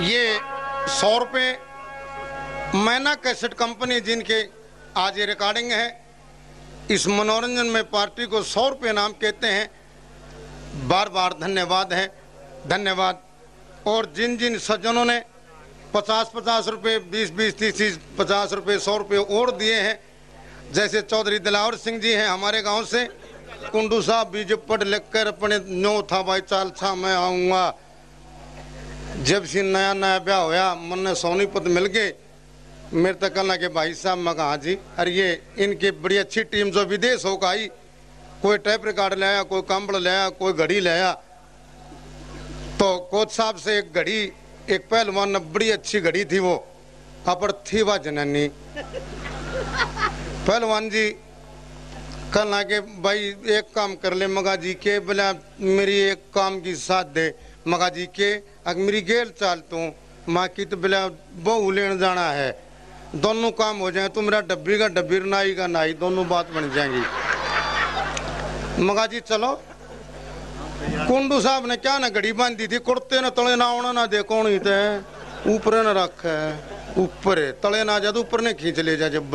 [0.00, 0.38] ये
[0.90, 1.48] सौ रुपये
[2.76, 4.40] मैना कैसेट कंपनी जिनके
[4.96, 5.88] आज ये रिकॉर्डिंग है,
[6.90, 12.06] इस मनोरंजन में पार्टी को सौ रुपये नाम कहते हैं। बार बार धन्यवाद है,
[12.66, 13.22] धन्यवाद।
[13.86, 15.18] और जिन जिन सज्जनों ने
[15.94, 19.98] पचास पचास रुपये बीस बीस तीस तीस पचास रुपये सौ रुपये और दिए हैं,
[20.72, 23.04] जैसे चौधरी दिलावर सिंह जी हैं हमारे गाँव से,
[23.72, 27.72] कुंडू साहब बीज पढ़ लिख कर अपने नो था भाई चाल छा, मैं आऊँगा।
[29.20, 32.12] जब से नया नया ब्याह होया मन सोनीपत मिल गए।
[32.92, 36.70] मेरे तक कहना कि भाई साहब, मैं कहा जी। अरे ये इनकी बड़ी अच्छी टीम
[36.70, 37.66] जो विदेश होकर आई,
[38.42, 41.12] कोई टेप रिकॉर्ड ले आया, कोई कंबल ले आया, कोई घड़ी ले
[42.78, 44.32] तो कोच साहब से एक घड़ी,
[44.70, 46.54] एक पहलवान ने बड़ी अच्छी घड़ी थी वो।
[47.28, 48.46] अपर थी वह जननी।
[50.48, 51.08] पहलवान जी
[52.34, 53.18] कल ना के भाई,
[53.50, 57.34] एक काम कर ले, मगा जी के बोला मेरी एक काम की साथ दे।
[57.68, 58.30] मगा जी के
[58.66, 59.78] मेरी गेल चाल तू।
[60.28, 61.06] माँ की तो बोला
[61.40, 62.50] बहू लेने जाना है।
[63.16, 66.70] दोनों काम हो जाए तो मेरा डब्बी का डब्बी, नाई का नाई, दोनों बात बन
[66.70, 67.02] जाएँगी।
[68.82, 69.52] मगा जी चलो।
[71.08, 74.42] कुंडू साहब ने क्या ना घड़ी बांधी थी, कुर्ते ने तले ना आना ना देखो
[74.42, 74.98] नहीं थे
[75.50, 76.42] ऊपर न रख है,
[76.98, 79.30] ऊपर तले ना जा तो ऊपर ने खींच ले जा जब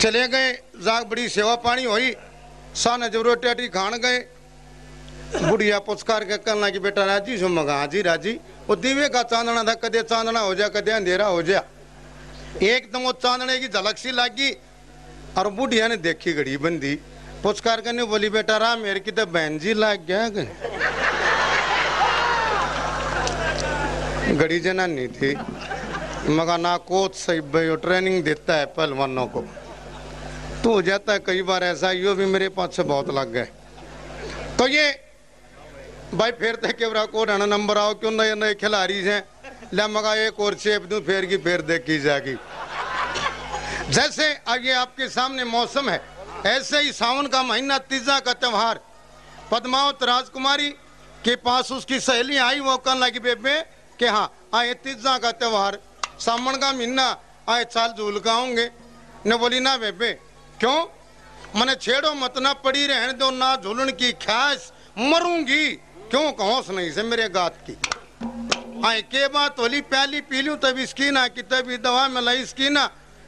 [0.00, 2.14] चले गए, जाग बड़ी सेवा पानी हुई।
[2.74, 4.18] सान जब रोटी आटी खान गए।
[5.32, 8.32] बुढ़िया पुचकार के कहना कि बेटा राज़ी सो मगा हाजी, राज़ी।
[8.68, 11.62] वो दीवे का चांदना था, कदे चांदना हो जा, कदे अंधेरा हो जा।
[12.62, 14.50] एकदम वो चांदने की झलक सी लागी
[15.38, 16.94] और बुढ़िया ने देखी घड़ी बंदी
[17.42, 20.28] पुचकार करने बोली, बेटा राम, मेरे की तो बहन जी लाग गया
[24.30, 25.34] घड़ी जनानी थी।
[26.30, 29.40] मगा ना कोच सही भाई ट्रेनिंग देता है पहलवानों को।
[30.62, 33.48] तो हो जाता है, कई बार ऐसा यो भी मेरे पास से बहुत लग गए
[34.58, 34.90] तो ये
[36.14, 39.22] भाई, फिर थे केवरा को रहना नंबर आओ, क्यों नए नए खिलाड़ी हैं?
[39.72, 42.34] ले मगा एक और चेप दूँ फिर की फिर देखी जाएगी।
[43.90, 46.00] जैसे आगे आपके सामने मौसम है,
[46.46, 48.80] ऐसे ही सावन का महीना तीजा का त्योहार।
[49.50, 50.68] पद्मावत राजकुमारी
[51.24, 53.60] के पास उसकी सहेली आई, वो कहने लगी, बेबे,
[53.98, 55.78] कि हाँ आए तीजा का त्योहार।
[56.18, 57.06] सावन का महीना,
[57.48, 58.70] आए चाल झूल गाऊँगे
[59.26, 60.12] ने बोली, ना बेबे,
[60.60, 60.78] क्यों?
[61.56, 65.66] मने छेड़ो मत, ना पड़ी रहने दो, ना झूलन की ख्यास मरूँगी।
[66.10, 67.76] क्यों कहोस नहीं से मेरे गात की?
[68.86, 72.68] आए के बात होली प्याली पी लूँ तब इसकी ना तभी दवा में लाई इसकी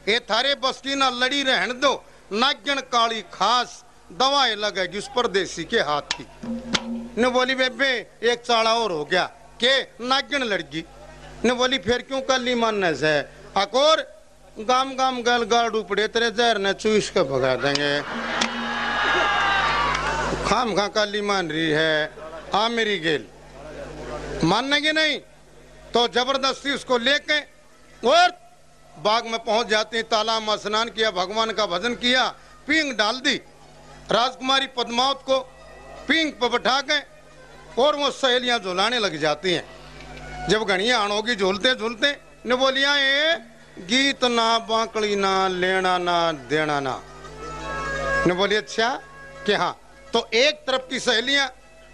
[0.09, 1.93] ये थारे बस लड़ी रहने दो,
[2.33, 6.25] नागन काली खास, दवाएँ लगेगी उस परदेसी के हाथ की।
[7.21, 7.91] ने बोली, बेबे,
[8.23, 9.23] एक चाड़ा और हो गया,
[9.63, 10.83] के नागन लड़की
[11.45, 13.19] ने बोली, फिर क्यों कल मानने से
[13.57, 14.03] अकोर
[14.59, 17.93] गाम गाम गल गाड़ उपड़े तेरे जहर ने चूस के भगा देंगे।
[20.45, 22.22] खाम खा काली मान रही है।
[22.55, 23.25] आ मेरी गेल
[24.43, 25.17] मानने की नहीं
[25.93, 27.39] तो ज़बरदस्ती उसको लेके
[28.03, 28.29] और
[28.95, 32.27] बाग में पहुँच जाती, तालाब में स्नान किया, भगवान का भजन किया,
[32.67, 33.35] पींग डाल दी,
[34.11, 35.39] राजकुमारी पद्मावत को
[36.07, 36.99] पींग पर बैठा के
[37.81, 42.11] और वो सहेलियाँ झुलाने लग जाती हैं। जब घड़िया आणोगी झूलते झूलते
[42.45, 43.33] ने बोलिया ये
[43.81, 47.01] गीत ना, बांकड़ी ना, लेना ना, देना ना।
[48.27, 48.89] ने बोली अच्छा
[49.45, 49.73] कि हाँ।
[50.13, 51.47] तो एक तरफ़ की सहेलियाँ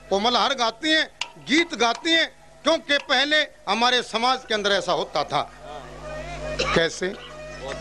[0.09, 1.09] कोमल हर गाती हैं
[1.47, 2.27] गीत गाती हैं
[2.63, 5.41] क्योंकि पहले हमारे समाज के अंदर ऐसा होता था।
[6.75, 7.07] कैसे?
[7.07, 7.73] ओ,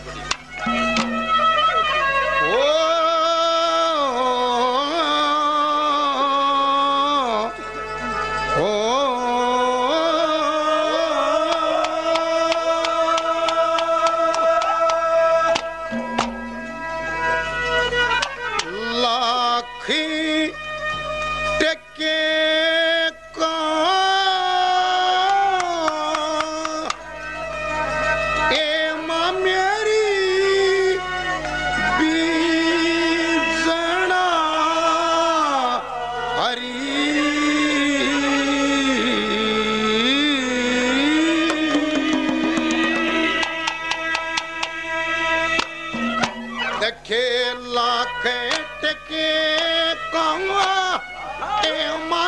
[51.69, 52.27] ए माँ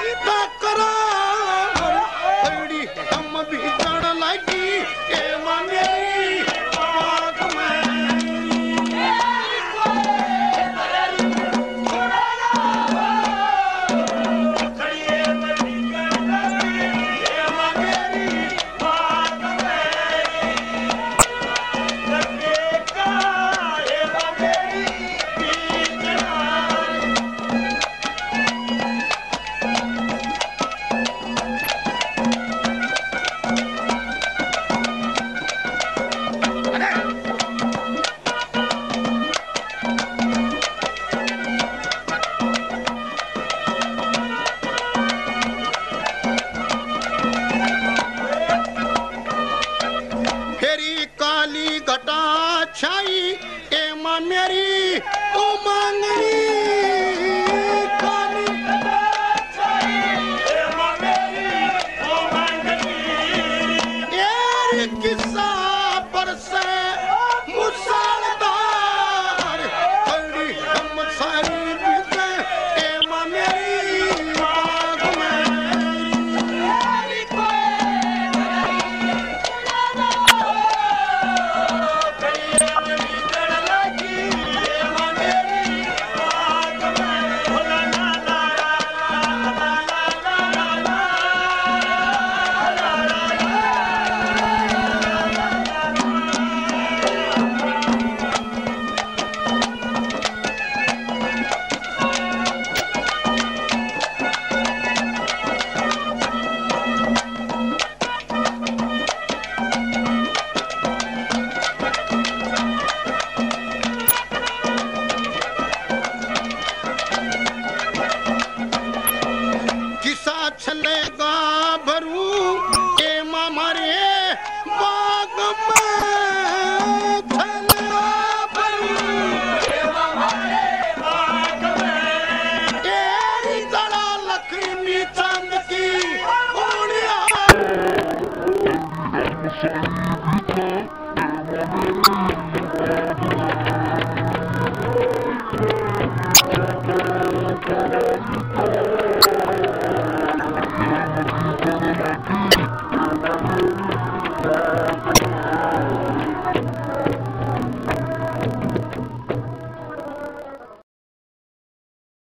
[0.00, 1.09] バッコロ